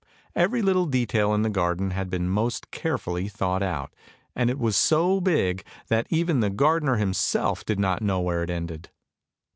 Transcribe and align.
Every 0.35 0.63
little 0.63 0.87
detail 0.87 1.31
in 1.31 1.43
the 1.43 1.49
garden 1.51 1.91
had 1.91 2.09
been 2.09 2.27
most 2.27 2.71
carefully 2.71 3.27
thought 3.27 3.61
out, 3.61 3.93
and 4.35 4.49
it 4.49 4.57
was 4.57 4.75
so 4.75 5.21
big, 5.21 5.63
that 5.89 6.07
even 6.09 6.39
the 6.39 6.49
gardener 6.49 6.95
himself 6.95 7.63
did 7.63 7.79
not 7.79 8.01
know 8.01 8.19
where 8.19 8.41
it 8.41 8.49
ended. 8.49 8.89